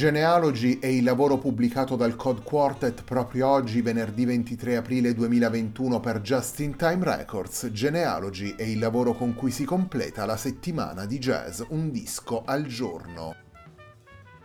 Genealogy 0.00 0.78
è 0.78 0.86
il 0.86 1.04
lavoro 1.04 1.36
pubblicato 1.36 1.94
dal 1.94 2.16
Code 2.16 2.40
Quartet 2.42 3.04
proprio 3.04 3.48
oggi, 3.48 3.82
venerdì 3.82 4.24
23 4.24 4.76
aprile 4.76 5.12
2021 5.12 6.00
per 6.00 6.22
Just 6.22 6.60
in 6.60 6.74
Time 6.74 7.04
Records. 7.04 7.68
Genealogy 7.70 8.54
è 8.56 8.62
il 8.62 8.78
lavoro 8.78 9.12
con 9.12 9.34
cui 9.34 9.50
si 9.50 9.64
completa 9.64 10.24
la 10.24 10.38
settimana 10.38 11.04
di 11.04 11.18
jazz 11.18 11.60
Un 11.68 11.90
disco 11.90 12.44
al 12.46 12.64
giorno. 12.64 13.34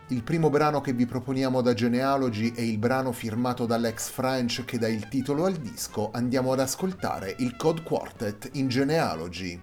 Il 0.08 0.22
primo 0.22 0.50
brano 0.50 0.82
che 0.82 0.92
vi 0.92 1.06
proponiamo 1.06 1.62
da 1.62 1.72
Genealogy 1.72 2.52
è 2.52 2.60
il 2.60 2.76
brano 2.76 3.12
firmato 3.12 3.64
dall'ex 3.64 4.10
French 4.10 4.62
che 4.66 4.76
dà 4.76 4.88
il 4.88 5.08
titolo 5.08 5.46
al 5.46 5.54
disco. 5.54 6.10
Andiamo 6.12 6.52
ad 6.52 6.60
ascoltare 6.60 7.34
il 7.38 7.56
Code 7.56 7.82
Quartet 7.82 8.50
in 8.52 8.68
Genealogy. 8.68 9.58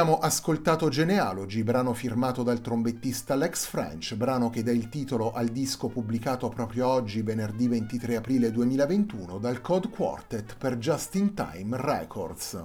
Abbiamo 0.00 0.18
ascoltato 0.18 0.88
Genealogy, 0.88 1.62
brano 1.62 1.92
firmato 1.92 2.42
dal 2.42 2.62
trombettista 2.62 3.34
Lex 3.34 3.66
French, 3.66 4.14
brano 4.14 4.48
che 4.48 4.62
dà 4.62 4.70
il 4.72 4.88
titolo 4.88 5.30
al 5.30 5.48
disco 5.48 5.88
pubblicato 5.88 6.48
proprio 6.48 6.88
oggi, 6.88 7.20
venerdì 7.20 7.68
23 7.68 8.16
aprile 8.16 8.50
2021, 8.50 9.36
dal 9.36 9.60
Code 9.60 9.90
Quartet 9.90 10.56
per 10.56 10.78
Just 10.78 11.16
in 11.16 11.34
Time 11.34 11.76
Records. 11.76 12.64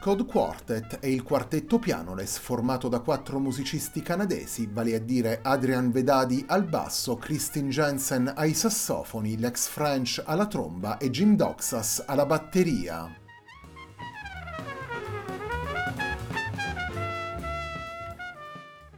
Code 0.00 0.24
Quartet 0.24 1.00
è 1.00 1.06
il 1.06 1.24
quartetto 1.24 1.80
pianoles 1.80 2.38
formato 2.38 2.86
da 2.86 3.00
quattro 3.00 3.40
musicisti 3.40 4.00
canadesi, 4.00 4.68
vale 4.72 4.94
a 4.94 5.00
dire 5.00 5.40
Adrian 5.42 5.90
Vedadi 5.90 6.44
al 6.46 6.62
basso, 6.62 7.16
Christine 7.16 7.68
Jensen 7.68 8.32
ai 8.36 8.54
sassofoni, 8.54 9.36
Lex 9.40 9.66
French 9.66 10.22
alla 10.24 10.46
tromba 10.46 10.98
e 10.98 11.10
Jim 11.10 11.34
Doxas 11.34 12.04
alla 12.06 12.26
batteria. 12.26 13.21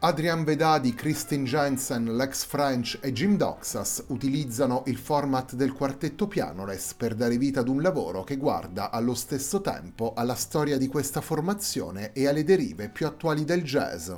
Adrian 0.05 0.45
Vedadi, 0.45 0.93
Kristin 0.93 1.45
Jensen, 1.47 2.15
Lex 2.15 2.45
French 2.45 2.99
e 3.01 3.11
Jim 3.11 3.39
Doxas 3.39 4.05
utilizzano 4.09 4.83
il 4.89 4.99
format 4.99 5.55
del 5.55 5.73
quartetto 5.73 6.27
pianoles 6.27 6.93
per 6.93 7.15
dare 7.15 7.39
vita 7.39 7.61
ad 7.61 7.69
un 7.69 7.81
lavoro 7.81 8.23
che 8.23 8.37
guarda 8.37 8.91
allo 8.91 9.15
stesso 9.15 9.63
tempo 9.63 10.13
alla 10.15 10.35
storia 10.35 10.77
di 10.77 10.89
questa 10.89 11.23
formazione 11.23 12.13
e 12.13 12.29
alle 12.29 12.45
derive 12.45 12.91
più 12.91 13.07
attuali 13.07 13.47
del 13.47 13.63
jazz. 13.63 14.11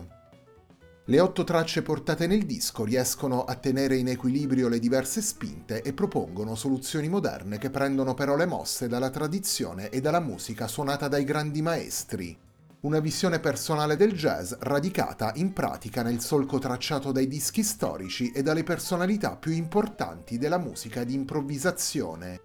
Le 1.05 1.21
otto 1.21 1.45
tracce 1.45 1.83
portate 1.83 2.27
nel 2.27 2.47
disco 2.47 2.83
riescono 2.83 3.45
a 3.45 3.55
tenere 3.55 3.95
in 3.95 4.09
equilibrio 4.09 4.67
le 4.67 4.81
diverse 4.81 5.23
spinte 5.23 5.83
e 5.83 5.93
propongono 5.93 6.57
soluzioni 6.57 7.09
moderne 7.09 7.59
che 7.59 7.71
prendono 7.71 8.13
però 8.15 8.35
le 8.35 8.47
mosse 8.47 8.89
dalla 8.89 9.11
tradizione 9.11 9.91
e 9.91 10.01
dalla 10.01 10.19
musica 10.19 10.67
suonata 10.67 11.07
dai 11.07 11.23
grandi 11.23 11.63
maestri, 11.63 12.37
una 12.81 13.01
visione 13.01 13.41
personale 13.41 13.97
del 13.97 14.13
jazz 14.13 14.53
radicata 14.59 15.33
in 15.37 15.53
pratica 15.53 16.03
nel 16.03 16.21
solco 16.21 16.59
tracciato 16.59 17.11
dai 17.11 17.27
dischi 17.27 17.63
storici 17.63 18.31
e 18.33 18.43
dalle 18.43 18.63
personalità 18.63 19.37
più 19.37 19.53
importanti 19.53 20.37
della 20.37 20.59
musica 20.59 21.03
di 21.03 21.15
improvvisazione. 21.15 22.41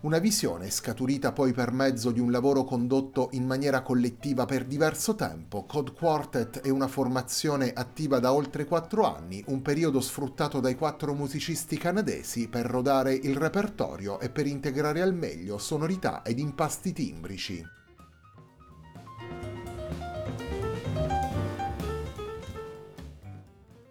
Una 0.00 0.18
visione 0.18 0.70
scaturita 0.70 1.32
poi 1.32 1.52
per 1.52 1.72
mezzo 1.72 2.12
di 2.12 2.20
un 2.20 2.30
lavoro 2.30 2.62
condotto 2.62 3.30
in 3.32 3.44
maniera 3.44 3.82
collettiva 3.82 4.46
per 4.46 4.64
diverso 4.64 5.16
tempo, 5.16 5.64
Code 5.64 5.92
Quartet 5.92 6.60
è 6.60 6.70
una 6.70 6.86
formazione 6.86 7.72
attiva 7.72 8.20
da 8.20 8.32
oltre 8.32 8.64
quattro 8.64 9.12
anni, 9.12 9.42
un 9.48 9.60
periodo 9.60 10.00
sfruttato 10.00 10.60
dai 10.60 10.76
quattro 10.76 11.14
musicisti 11.14 11.76
canadesi 11.76 12.48
per 12.48 12.66
rodare 12.66 13.12
il 13.12 13.36
repertorio 13.36 14.20
e 14.20 14.30
per 14.30 14.46
integrare 14.46 15.02
al 15.02 15.14
meglio 15.14 15.58
sonorità 15.58 16.22
ed 16.22 16.38
impasti 16.38 16.92
timbrici. 16.92 17.77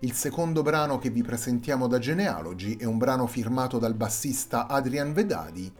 Il 0.01 0.13
secondo 0.13 0.61
brano 0.61 0.99
che 0.99 1.09
vi 1.09 1.23
presentiamo 1.23 1.87
da 1.87 1.97
Genealogy 1.97 2.77
è 2.77 2.83
un 2.83 2.99
brano 2.99 3.25
firmato 3.25 3.79
dal 3.79 3.95
bassista 3.95 4.67
Adrian 4.67 5.11
Vedadi. 5.11 5.73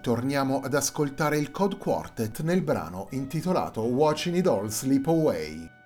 Torniamo 0.00 0.58
ad 0.58 0.74
ascoltare 0.74 1.38
il 1.38 1.52
Code 1.52 1.76
Quartet 1.76 2.42
nel 2.42 2.62
brano 2.62 3.06
intitolato 3.10 3.82
Watching 3.82 4.34
It 4.38 4.48
All 4.48 4.66
Sleep 4.66 5.06
Away. 5.06 5.81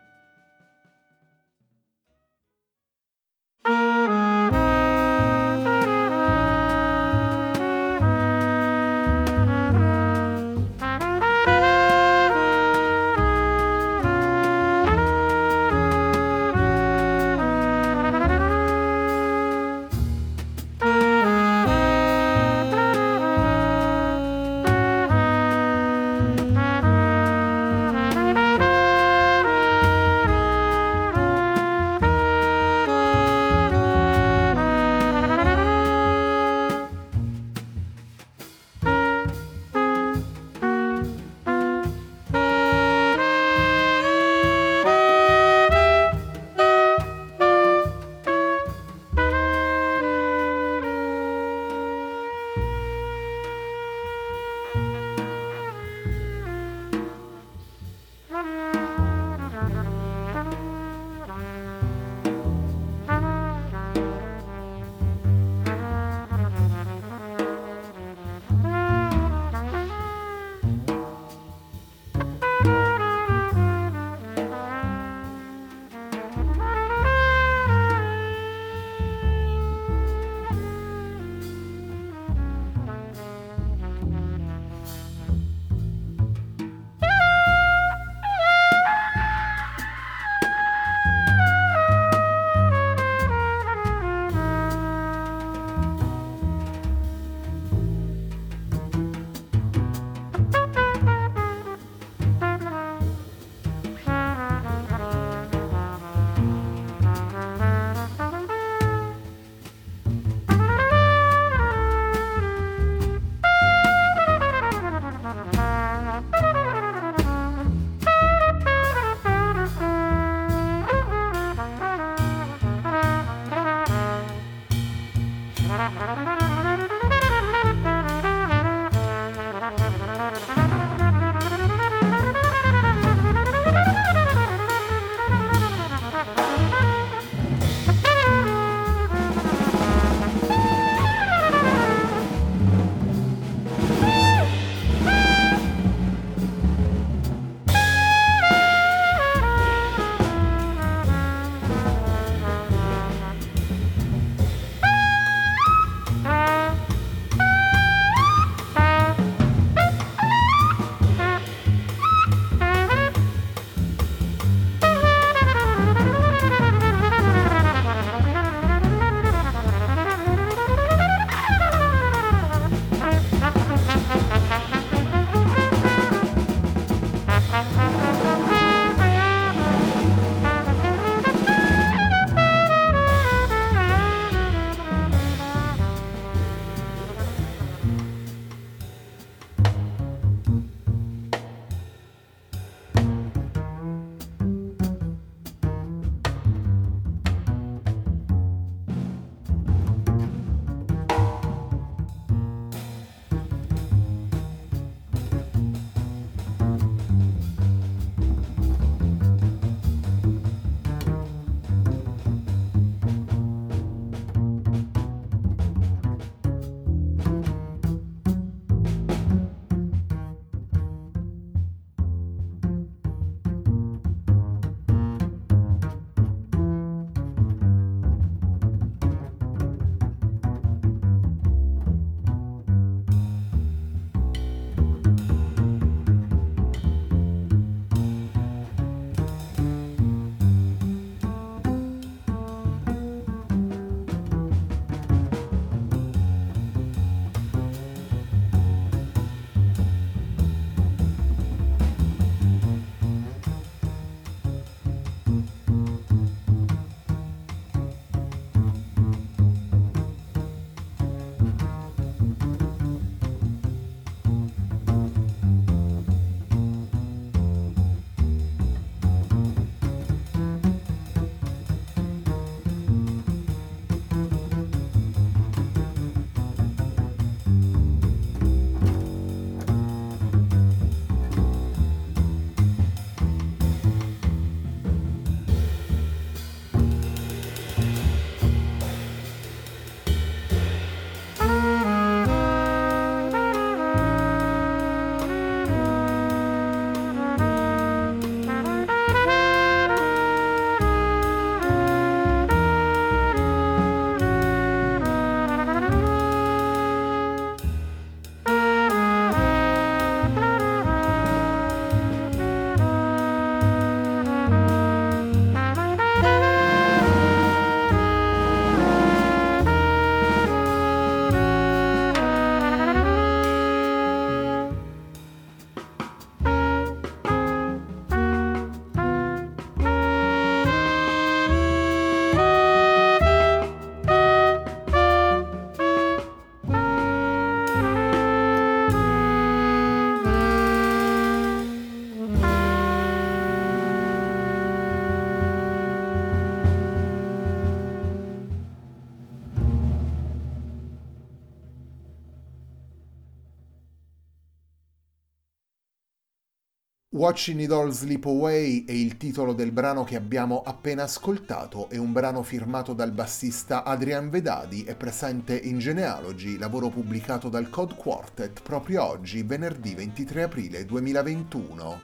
Watching 357.26 357.59
It 357.59 357.73
All 357.73 357.90
Sleep 357.90 358.25
Away 358.25 358.85
è 358.85 358.92
il 358.92 359.16
titolo 359.16 359.52
del 359.52 359.73
brano 359.73 360.04
che 360.04 360.14
abbiamo 360.14 360.62
appena 360.62 361.02
ascoltato, 361.02 361.88
è 361.88 361.97
un 361.97 362.12
brano 362.12 362.45
firmato 362.45 362.92
dal 362.92 363.11
bassista 363.11 363.83
Adrian 363.83 364.30
Vedadi 364.30 364.85
e 364.85 364.95
presente 364.95 365.59
in 365.59 365.80
Genealogy, 365.80 366.56
lavoro 366.56 366.88
pubblicato 366.88 367.49
dal 367.49 367.68
Code 367.68 367.97
Quartet 367.97 368.62
proprio 368.62 369.02
oggi, 369.02 369.42
venerdì 369.42 369.97
23 369.97 370.45
aprile 370.45 370.85
2021. 370.85 372.02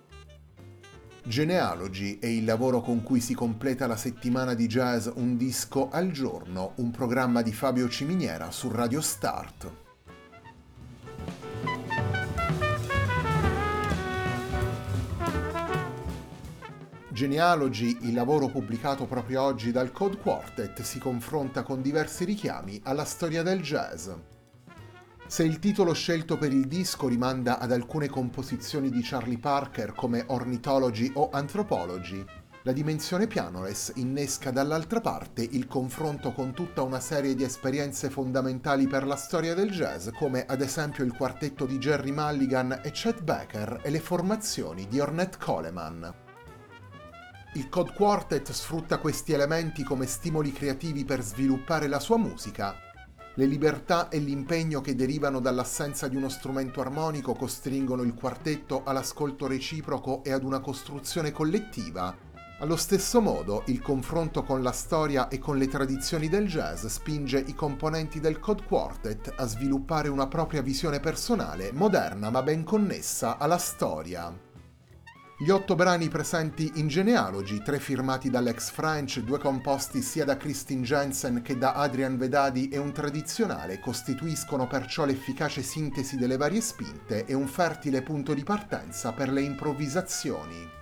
Genealogy 1.22 2.18
è 2.18 2.26
il 2.26 2.44
lavoro 2.44 2.80
con 2.80 3.04
cui 3.04 3.20
si 3.20 3.34
completa 3.34 3.86
la 3.86 3.96
settimana 3.96 4.54
di 4.54 4.66
jazz 4.66 5.08
Un 5.14 5.36
disco 5.36 5.88
al 5.88 6.10
giorno, 6.10 6.72
un 6.78 6.90
programma 6.90 7.42
di 7.42 7.52
Fabio 7.52 7.88
Ciminiera 7.88 8.50
su 8.50 8.68
Radio 8.72 9.00
Start. 9.00 9.91
Genealogy, 17.12 17.98
il 18.00 18.14
lavoro 18.14 18.48
pubblicato 18.48 19.04
proprio 19.04 19.42
oggi 19.42 19.70
dal 19.70 19.92
Code 19.92 20.16
Quartet, 20.16 20.80
si 20.80 20.98
confronta 20.98 21.62
con 21.62 21.82
diversi 21.82 22.24
richiami 22.24 22.80
alla 22.84 23.04
storia 23.04 23.42
del 23.42 23.60
jazz. 23.60 24.08
Se 25.26 25.44
il 25.44 25.58
titolo 25.58 25.92
scelto 25.92 26.38
per 26.38 26.52
il 26.52 26.66
disco 26.66 27.08
rimanda 27.08 27.58
ad 27.58 27.70
alcune 27.70 28.08
composizioni 28.08 28.88
di 28.88 29.02
Charlie 29.02 29.38
Parker 29.38 29.92
come 29.92 30.24
Ornithology 30.26 31.12
o 31.14 31.28
Anthropology, 31.30 32.24
la 32.62 32.72
dimensione 32.72 33.26
pianoless 33.26 33.92
innesca 33.96 34.50
dall'altra 34.50 35.02
parte 35.02 35.42
il 35.42 35.66
confronto 35.66 36.32
con 36.32 36.54
tutta 36.54 36.80
una 36.80 37.00
serie 37.00 37.34
di 37.34 37.44
esperienze 37.44 38.08
fondamentali 38.08 38.86
per 38.86 39.04
la 39.04 39.16
storia 39.16 39.52
del 39.52 39.70
jazz, 39.70 40.08
come 40.14 40.46
ad 40.46 40.62
esempio 40.62 41.04
il 41.04 41.12
quartetto 41.12 41.66
di 41.66 41.76
Jerry 41.76 42.10
Mulligan 42.10 42.80
e 42.82 42.90
Chet 42.90 43.22
Baker 43.22 43.80
e 43.82 43.90
le 43.90 44.00
formazioni 44.00 44.86
di 44.88 44.98
Ornette 44.98 45.36
Coleman. 45.38 46.21
Il 47.54 47.68
Code 47.68 47.92
Quartet 47.92 48.50
sfrutta 48.50 48.96
questi 48.96 49.34
elementi 49.34 49.82
come 49.82 50.06
stimoli 50.06 50.52
creativi 50.52 51.04
per 51.04 51.20
sviluppare 51.20 51.86
la 51.86 52.00
sua 52.00 52.16
musica. 52.16 52.74
Le 53.34 53.44
libertà 53.44 54.08
e 54.08 54.16
l'impegno 54.20 54.80
che 54.80 54.94
derivano 54.94 55.38
dall'assenza 55.38 56.08
di 56.08 56.16
uno 56.16 56.30
strumento 56.30 56.80
armonico 56.80 57.34
costringono 57.34 58.04
il 58.04 58.14
quartetto 58.14 58.84
all'ascolto 58.84 59.46
reciproco 59.46 60.24
e 60.24 60.32
ad 60.32 60.44
una 60.44 60.60
costruzione 60.60 61.30
collettiva. 61.30 62.16
Allo 62.60 62.76
stesso 62.76 63.20
modo, 63.20 63.64
il 63.66 63.82
confronto 63.82 64.44
con 64.44 64.62
la 64.62 64.72
storia 64.72 65.28
e 65.28 65.38
con 65.38 65.58
le 65.58 65.68
tradizioni 65.68 66.30
del 66.30 66.48
jazz 66.48 66.86
spinge 66.86 67.38
i 67.38 67.54
componenti 67.54 68.18
del 68.18 68.40
Code 68.40 68.64
Quartet 68.64 69.30
a 69.36 69.44
sviluppare 69.44 70.08
una 70.08 70.26
propria 70.26 70.62
visione 70.62 71.00
personale, 71.00 71.70
moderna 71.70 72.30
ma 72.30 72.42
ben 72.42 72.64
connessa 72.64 73.36
alla 73.36 73.58
storia. 73.58 74.51
Gli 75.42 75.50
otto 75.50 75.74
brani 75.74 76.08
presenti 76.08 76.70
in 76.76 76.86
Genealogy, 76.86 77.60
tre 77.64 77.80
firmati 77.80 78.30
dall'ex 78.30 78.70
French, 78.70 79.18
due 79.18 79.40
composti 79.40 80.00
sia 80.00 80.24
da 80.24 80.36
Christine 80.36 80.82
Jensen 80.82 81.42
che 81.42 81.58
da 81.58 81.72
Adrian 81.72 82.16
Vedadi 82.16 82.68
e 82.68 82.78
un 82.78 82.92
tradizionale, 82.92 83.80
costituiscono 83.80 84.68
perciò 84.68 85.04
l'efficace 85.04 85.62
sintesi 85.62 86.16
delle 86.16 86.36
varie 86.36 86.60
spinte 86.60 87.24
e 87.24 87.34
un 87.34 87.48
fertile 87.48 88.02
punto 88.02 88.34
di 88.34 88.44
partenza 88.44 89.10
per 89.10 89.32
le 89.32 89.40
improvvisazioni. 89.40 90.80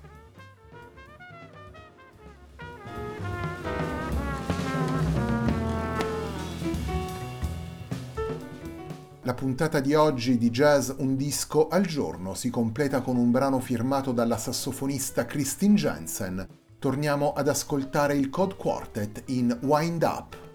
La 9.31 9.37
puntata 9.37 9.79
di 9.79 9.95
oggi 9.95 10.39
di 10.39 10.51
Jazz 10.51 10.91
Un 10.97 11.15
disco 11.15 11.69
al 11.69 11.87
giorno 11.87 12.35
si 12.35 12.51
completa 12.51 13.01
con 13.01 13.17
un 13.17 13.31
brano 13.31 13.61
firmato 13.61 14.11
dalla 14.11 14.37
sassofonista 14.37 15.25
Christine 15.25 15.77
Jensen. 15.77 16.49
Torniamo 16.81 17.33
ad 17.33 17.47
ascoltare 17.47 18.17
il 18.17 18.29
Code 18.29 18.57
Quartet 18.57 19.23
in 19.27 19.57
Wind 19.63 20.03
Up. 20.03 20.50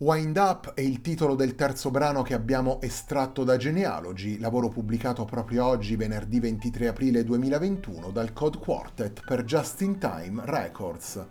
Wind 0.00 0.36
Up 0.36 0.74
è 0.74 0.80
il 0.80 1.00
titolo 1.00 1.34
del 1.34 1.56
terzo 1.56 1.90
brano 1.90 2.22
che 2.22 2.32
abbiamo 2.32 2.80
estratto 2.80 3.42
da 3.42 3.56
Genealogy, 3.56 4.38
lavoro 4.38 4.68
pubblicato 4.68 5.24
proprio 5.24 5.66
oggi, 5.66 5.96
venerdì 5.96 6.38
23 6.38 6.86
aprile 6.86 7.24
2021, 7.24 8.12
dal 8.12 8.32
Code 8.32 8.58
Quartet 8.58 9.22
per 9.26 9.42
Just 9.42 9.80
in 9.80 9.98
Time 9.98 10.40
Records. 10.44 11.26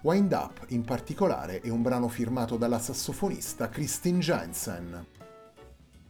Wind 0.00 0.32
Up, 0.32 0.64
in 0.68 0.82
particolare, 0.82 1.60
è 1.60 1.68
un 1.68 1.82
brano 1.82 2.08
firmato 2.08 2.56
dalla 2.56 2.78
sassofonista 2.78 3.68
Christine 3.68 4.18
Jensen. 4.18 5.06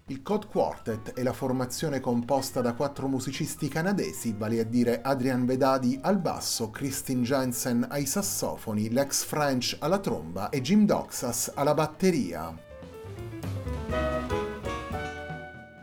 Il 0.09 0.21
Code 0.21 0.49
Quartet 0.49 1.15
è 1.15 1.23
la 1.23 1.33
formazione 1.33 1.99
composta 1.99 2.61
da 2.61 2.75
quattro 2.75 3.09
musicisti 3.09 3.69
canadesi, 3.69 4.35
vale 4.37 4.61
a 4.61 4.65
dire 4.65 5.01
Adrian 5.01 5.47
Vedadi 5.47 5.99
al 6.03 6.19
basso, 6.19 6.69
Christine 6.69 7.23
Jensen 7.23 7.87
ai 7.89 8.05
sassofoni, 8.05 8.91
Lex 8.91 9.25
French 9.25 9.79
alla 9.81 9.99
tromba 9.99 10.51
e 10.51 10.61
Jim 10.61 10.85
Doxas 10.85 11.53
alla 11.55 11.73
batteria. 11.73 12.55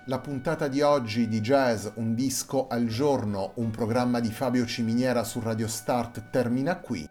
La 0.05 0.19
puntata 0.19 0.67
di 0.67 0.81
oggi 0.81 1.27
di 1.27 1.41
Jazz 1.41 1.87
Un 1.95 2.13
disco 2.13 2.67
al 2.67 2.85
giorno, 2.85 3.53
un 3.55 3.71
programma 3.71 4.19
di 4.19 4.29
Fabio 4.29 4.67
Ciminiera 4.67 5.23
su 5.23 5.39
Radio 5.39 5.67
Start 5.67 6.29
termina 6.29 6.77
qui. 6.77 7.09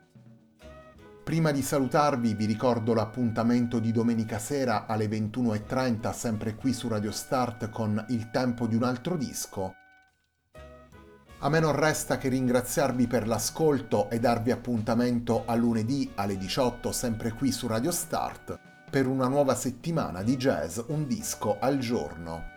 Prima 1.30 1.52
di 1.52 1.62
salutarvi 1.62 2.34
vi 2.34 2.44
ricordo 2.44 2.92
l'appuntamento 2.92 3.78
di 3.78 3.92
domenica 3.92 4.40
sera 4.40 4.86
alle 4.86 5.06
21.30 5.06 6.12
sempre 6.12 6.56
qui 6.56 6.72
su 6.72 6.88
Radio 6.88 7.12
Start 7.12 7.70
con 7.70 8.04
Il 8.08 8.32
tempo 8.32 8.66
di 8.66 8.74
un 8.74 8.82
altro 8.82 9.16
disco. 9.16 9.72
A 11.38 11.48
me 11.48 11.60
non 11.60 11.76
resta 11.76 12.18
che 12.18 12.28
ringraziarvi 12.30 13.06
per 13.06 13.28
l'ascolto 13.28 14.10
e 14.10 14.18
darvi 14.18 14.50
appuntamento 14.50 15.44
a 15.46 15.54
lunedì 15.54 16.10
alle 16.16 16.36
18 16.36 16.90
sempre 16.90 17.32
qui 17.32 17.52
su 17.52 17.68
Radio 17.68 17.92
Start 17.92 18.58
per 18.90 19.06
una 19.06 19.28
nuova 19.28 19.54
settimana 19.54 20.24
di 20.24 20.36
jazz 20.36 20.80
un 20.88 21.06
disco 21.06 21.60
al 21.60 21.78
giorno. 21.78 22.49